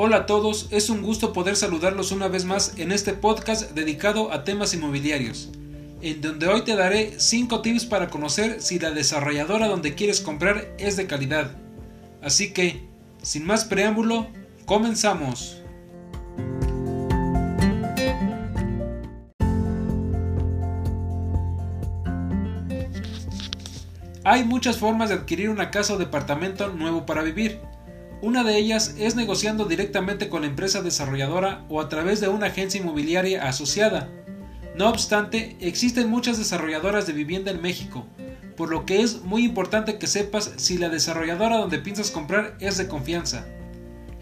[0.00, 4.30] Hola a todos, es un gusto poder saludarlos una vez más en este podcast dedicado
[4.32, 5.50] a temas inmobiliarios,
[6.02, 10.72] en donde hoy te daré 5 tips para conocer si la desarrolladora donde quieres comprar
[10.78, 11.50] es de calidad.
[12.22, 12.86] Así que,
[13.22, 14.28] sin más preámbulo,
[14.66, 15.60] comenzamos.
[24.22, 27.67] Hay muchas formas de adquirir una casa o departamento nuevo para vivir.
[28.20, 32.46] Una de ellas es negociando directamente con la empresa desarrolladora o a través de una
[32.46, 34.08] agencia inmobiliaria asociada.
[34.74, 38.06] No obstante, existen muchas desarrolladoras de vivienda en México,
[38.56, 42.76] por lo que es muy importante que sepas si la desarrolladora donde piensas comprar es
[42.76, 43.46] de confianza.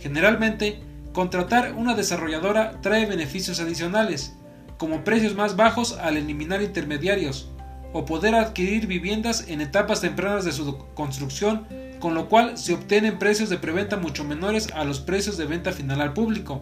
[0.00, 0.80] Generalmente,
[1.12, 4.34] contratar una desarrolladora trae beneficios adicionales,
[4.76, 7.52] como precios más bajos al eliminar intermediarios,
[7.92, 11.68] o poder adquirir viviendas en etapas tempranas de su construcción
[12.04, 15.72] con lo cual se obtienen precios de preventa mucho menores a los precios de venta
[15.72, 16.60] final al público.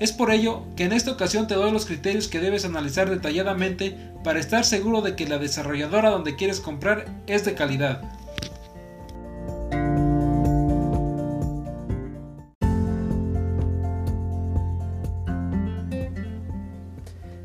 [0.00, 3.96] Es por ello que en esta ocasión te doy los criterios que debes analizar detalladamente
[4.24, 8.02] para estar seguro de que la desarrolladora donde quieres comprar es de calidad.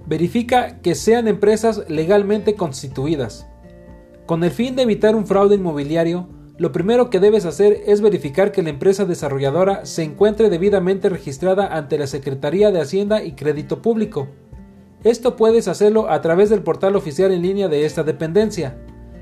[0.08, 3.46] Verifica que sean empresas legalmente constituidas.
[4.26, 8.52] Con el fin de evitar un fraude inmobiliario, lo primero que debes hacer es verificar
[8.52, 13.82] que la empresa desarrolladora se encuentre debidamente registrada ante la Secretaría de Hacienda y Crédito
[13.82, 14.28] Público.
[15.04, 18.78] Esto puedes hacerlo a través del portal oficial en línea de esta dependencia.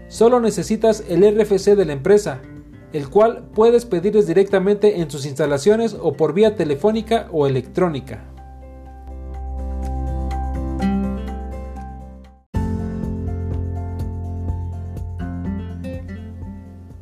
[0.09, 2.41] Solo necesitas el RFC de la empresa,
[2.91, 8.25] el cual puedes pedirles directamente en sus instalaciones o por vía telefónica o electrónica.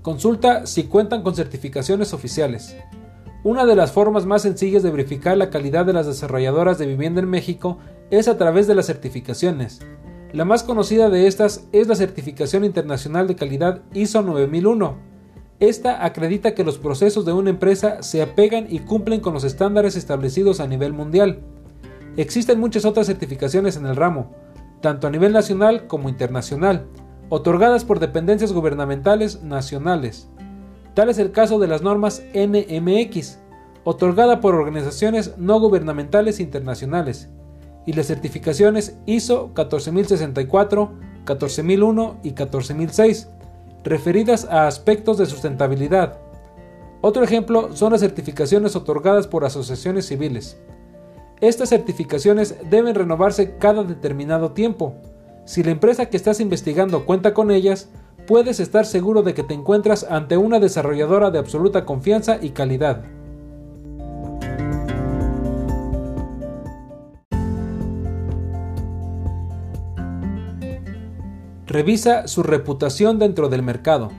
[0.09, 2.75] Consulta si cuentan con certificaciones oficiales.
[3.43, 7.21] Una de las formas más sencillas de verificar la calidad de las desarrolladoras de vivienda
[7.21, 7.77] en México
[8.09, 9.81] es a través de las certificaciones.
[10.33, 14.97] La más conocida de estas es la Certificación Internacional de Calidad ISO 9001.
[15.59, 19.95] Esta acredita que los procesos de una empresa se apegan y cumplen con los estándares
[19.95, 21.41] establecidos a nivel mundial.
[22.17, 24.31] Existen muchas otras certificaciones en el ramo,
[24.81, 26.87] tanto a nivel nacional como internacional,
[27.29, 30.27] otorgadas por dependencias gubernamentales nacionales.
[30.95, 33.39] Tal es el caso de las normas NMX,
[33.83, 37.29] otorgada por organizaciones no gubernamentales internacionales,
[37.85, 40.91] y las certificaciones ISO 14064,
[41.25, 43.29] 14001 y 14006,
[43.83, 46.19] referidas a aspectos de sustentabilidad.
[47.01, 50.57] Otro ejemplo son las certificaciones otorgadas por asociaciones civiles.
[51.39, 54.95] Estas certificaciones deben renovarse cada determinado tiempo,
[55.49, 57.89] si la empresa que estás investigando cuenta con ellas,
[58.27, 63.03] puedes estar seguro de que te encuentras ante una desarrolladora de absoluta confianza y calidad.
[71.65, 74.09] Revisa su reputación dentro del mercado.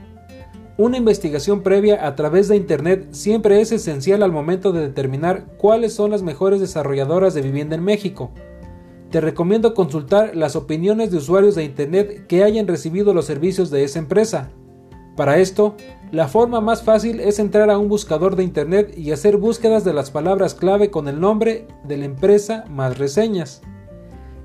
[0.77, 5.93] Una investigación previa a través de Internet siempre es esencial al momento de determinar cuáles
[5.93, 8.31] son las mejores desarrolladoras de vivienda en México
[9.11, 13.83] te recomiendo consultar las opiniones de usuarios de Internet que hayan recibido los servicios de
[13.83, 14.51] esa empresa.
[15.17, 15.75] Para esto,
[16.11, 19.93] la forma más fácil es entrar a un buscador de Internet y hacer búsquedas de
[19.93, 23.61] las palabras clave con el nombre de la empresa más reseñas.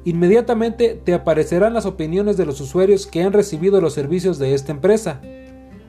[0.04, 4.72] Inmediatamente te aparecerán las opiniones de los usuarios que han recibido los servicios de esta
[4.72, 5.20] empresa.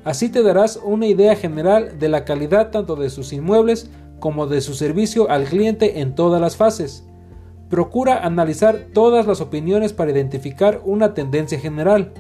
[0.04, 3.90] Así te darás una idea general de la calidad tanto de sus inmuebles
[4.20, 7.07] como de su servicio al cliente en todas las fases.
[7.70, 12.14] Procura analizar todas las opiniones para identificar una tendencia general.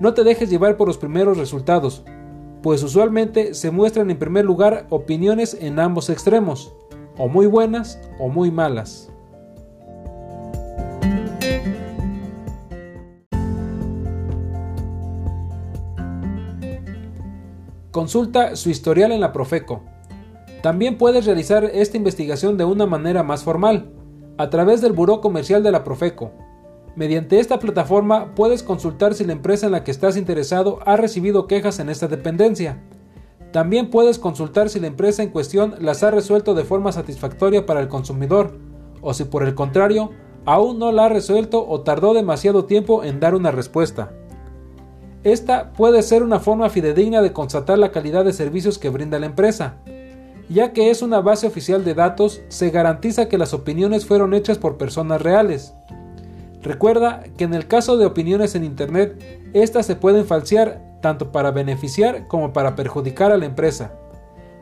[0.00, 2.04] No te dejes llevar por los primeros resultados,
[2.62, 6.74] pues usualmente se muestran en primer lugar opiniones en ambos extremos,
[7.16, 9.10] o muy buenas o muy malas.
[17.90, 19.82] Consulta su historial en la Profeco.
[20.62, 24.01] También puedes realizar esta investigación de una manera más formal
[24.42, 26.32] a través del Buró Comercial de la Profeco.
[26.96, 31.46] Mediante esta plataforma puedes consultar si la empresa en la que estás interesado ha recibido
[31.46, 32.82] quejas en esta dependencia.
[33.52, 37.78] También puedes consultar si la empresa en cuestión las ha resuelto de forma satisfactoria para
[37.78, 38.58] el consumidor,
[39.00, 40.10] o si por el contrario,
[40.44, 44.12] aún no la ha resuelto o tardó demasiado tiempo en dar una respuesta.
[45.22, 49.26] Esta puede ser una forma fidedigna de constatar la calidad de servicios que brinda la
[49.26, 49.76] empresa,
[50.48, 54.58] ya que es una base oficial de datos, se garantiza que las opiniones fueron hechas
[54.58, 55.74] por personas reales.
[56.62, 61.50] Recuerda que en el caso de opiniones en Internet, estas se pueden falsear tanto para
[61.50, 63.92] beneficiar como para perjudicar a la empresa.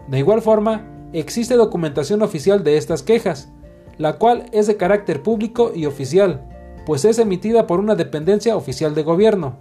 [0.09, 3.53] De igual forma, existe documentación oficial de estas quejas,
[3.99, 6.43] la cual es de carácter público y oficial,
[6.87, 9.59] pues es emitida por una dependencia oficial de gobierno.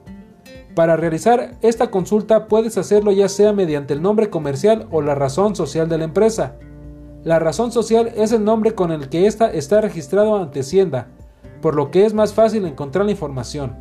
[0.79, 5.53] Para realizar esta consulta puedes hacerlo ya sea mediante el nombre comercial o la razón
[5.53, 6.55] social de la empresa.
[7.25, 11.07] La razón social es el nombre con el que ésta está registrado ante Hacienda,
[11.61, 13.75] por lo que es más fácil encontrar la información.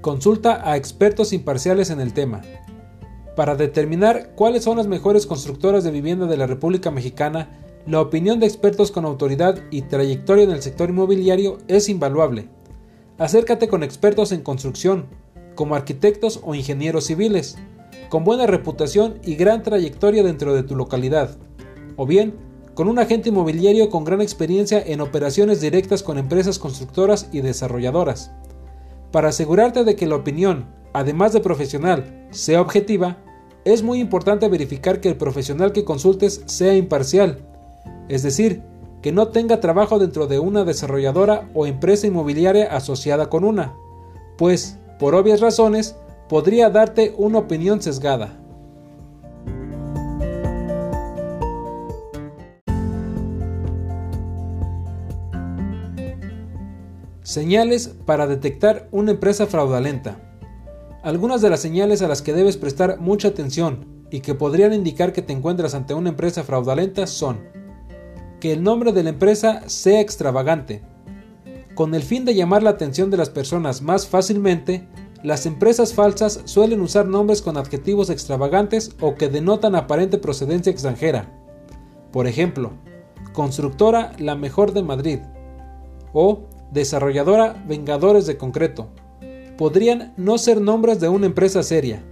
[0.00, 2.40] Consulta a expertos imparciales en el tema.
[3.36, 8.40] Para determinar cuáles son las mejores constructoras de vivienda de la República Mexicana, la opinión
[8.40, 12.48] de expertos con autoridad y trayectoria en el sector inmobiliario es invaluable.
[13.18, 15.06] Acércate con expertos en construcción,
[15.54, 17.58] como arquitectos o ingenieros civiles,
[18.08, 21.36] con buena reputación y gran trayectoria dentro de tu localidad,
[21.96, 22.34] o bien
[22.72, 28.32] con un agente inmobiliario con gran experiencia en operaciones directas con empresas constructoras y desarrolladoras.
[29.12, 33.18] Para asegurarte de que la opinión, además de profesional, sea objetiva,
[33.64, 37.53] es muy importante verificar que el profesional que consultes sea imparcial,
[38.08, 38.62] es decir,
[39.02, 43.74] que no tenga trabajo dentro de una desarrolladora o empresa inmobiliaria asociada con una,
[44.38, 45.96] pues, por obvias razones,
[46.28, 48.40] podría darte una opinión sesgada.
[57.22, 60.16] Señales para detectar una empresa fraudulenta.
[61.02, 65.12] Algunas de las señales a las que debes prestar mucha atención y que podrían indicar
[65.12, 67.63] que te encuentras ante una empresa fraudulenta son
[68.44, 70.82] que el nombre de la empresa sea extravagante.
[71.74, 74.86] Con el fin de llamar la atención de las personas más fácilmente,
[75.22, 81.32] las empresas falsas suelen usar nombres con adjetivos extravagantes o que denotan aparente procedencia extranjera.
[82.12, 82.72] Por ejemplo,
[83.32, 85.20] Constructora La Mejor de Madrid
[86.12, 88.90] o desarrolladora Vengadores de Concreto.
[89.56, 92.04] Podrían no ser nombres de una empresa seria.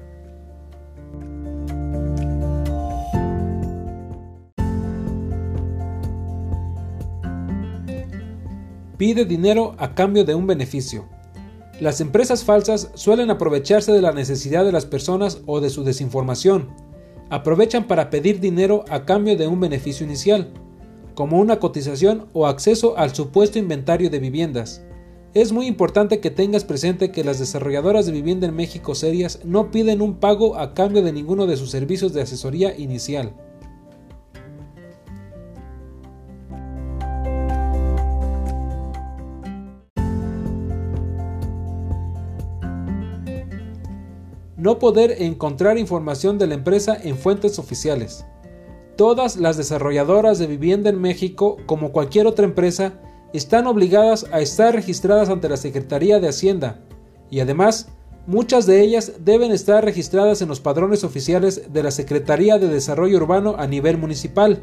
[8.96, 11.08] Pide dinero a cambio de un beneficio.
[11.80, 16.68] Las empresas falsas suelen aprovecharse de la necesidad de las personas o de su desinformación.
[17.30, 20.52] Aprovechan para pedir dinero a cambio de un beneficio inicial
[21.14, 24.82] como una cotización o acceso al supuesto inventario de viviendas.
[25.34, 29.70] Es muy importante que tengas presente que las desarrolladoras de vivienda en México serias no
[29.70, 33.34] piden un pago a cambio de ninguno de sus servicios de asesoría inicial.
[44.62, 48.24] No poder encontrar información de la empresa en fuentes oficiales.
[48.96, 52.92] Todas las desarrolladoras de vivienda en México, como cualquier otra empresa,
[53.32, 56.78] están obligadas a estar registradas ante la Secretaría de Hacienda
[57.28, 57.88] y además
[58.28, 63.16] muchas de ellas deben estar registradas en los padrones oficiales de la Secretaría de Desarrollo
[63.16, 64.62] Urbano a nivel municipal.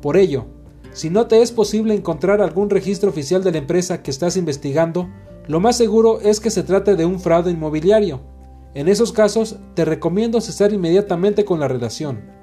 [0.00, 0.46] Por ello,
[0.92, 5.08] si no te es posible encontrar algún registro oficial de la empresa que estás investigando,
[5.48, 8.37] lo más seguro es que se trate de un fraude inmobiliario.
[8.74, 12.38] En esos casos, te recomiendo cesar inmediatamente con la relación.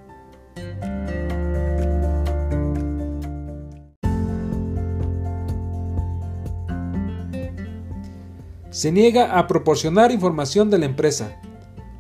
[8.76, 11.40] se niega a proporcionar información de la empresa.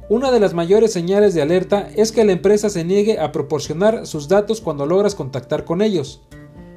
[0.10, 4.06] Una de las mayores señales de alerta es que la empresa se niegue a proporcionar
[4.06, 6.24] sus datos cuando logras contactar con ellos.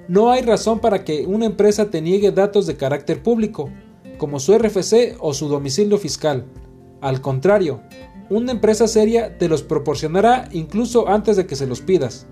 [0.07, 3.71] No hay razón para que una empresa te niegue datos de carácter público,
[4.19, 6.47] como su RFC o su domicilio fiscal.
[7.01, 7.81] Al contrario,
[8.31, 12.27] una empresa seria te los proporcionará incluso antes de que se los pidas,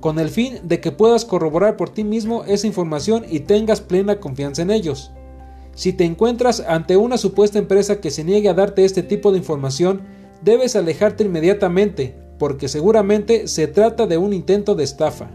[0.00, 4.20] con el fin de que puedas corroborar por ti mismo esa información y tengas plena
[4.20, 5.12] confianza en ellos.
[5.74, 9.38] Si te encuentras ante una supuesta empresa que se niegue a darte este tipo de
[9.38, 10.02] información,
[10.42, 15.30] debes alejarte inmediatamente, porque seguramente se trata de un intento de estafa.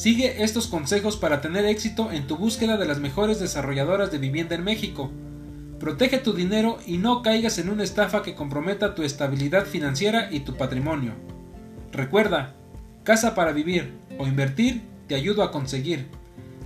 [0.00, 4.54] Sigue estos consejos para tener éxito en tu búsqueda de las mejores desarrolladoras de vivienda
[4.54, 5.10] en México.
[5.78, 10.40] Protege tu dinero y no caigas en una estafa que comprometa tu estabilidad financiera y
[10.40, 11.12] tu patrimonio.
[11.92, 12.54] Recuerda,
[13.04, 16.06] casa para vivir o invertir te ayudo a conseguir.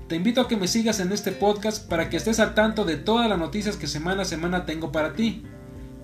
[0.07, 2.99] Te invito a que me sigas en este podcast para que estés al tanto de
[2.99, 5.43] todas las noticias que semana a semana tengo para ti.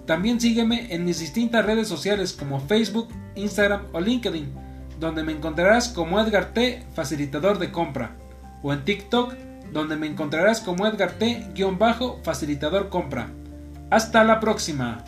[0.04, 3.06] También sígueme en mis distintas redes sociales como Facebook,
[3.36, 4.69] Instagram o LinkedIn,
[5.00, 8.12] donde me encontrarás como Edgar T, facilitador de compra,
[8.62, 9.34] o en TikTok,
[9.72, 11.48] donde me encontrarás como Edgar T,
[12.22, 13.30] facilitador compra.
[13.90, 15.04] Hasta la próxima.